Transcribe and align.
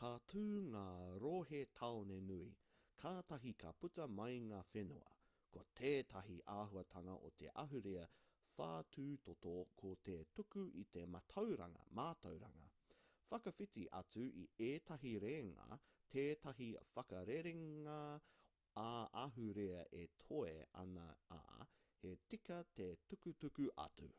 ka 0.00 0.08
tū 0.30 0.40
ngā 0.72 0.80
rohe-tāone 1.20 2.16
nui 2.30 2.48
kātahi 3.04 3.52
ka 3.62 3.70
puta 3.84 4.08
mai 4.16 4.34
ngā 4.48 4.58
whenua 4.72 5.12
ko 5.54 5.62
tētahi 5.80 6.36
āhuatanga 6.54 7.14
o 7.28 7.30
te 7.42 7.48
ahurea 7.62 8.02
whatutoto 8.58 9.54
ko 9.84 9.94
te 10.10 10.16
tuku 10.40 10.64
i 10.82 10.84
te 10.98 11.06
mātauranga 11.14 12.58
whakawhiti 13.32 13.86
atu 14.02 14.26
i 14.44 14.44
ētahi 14.68 15.14
reanga 15.26 15.80
tētahi 16.16 16.68
whakarerenga 16.92 17.98
ā-ahurea 18.86 19.80
e 20.04 20.06
toe 20.26 20.54
ana 20.84 21.08
ā 21.40 21.42
he 22.04 22.14
tika 22.36 22.60
te 22.82 22.94
tukutuku 23.14 23.72
atu 23.90 24.12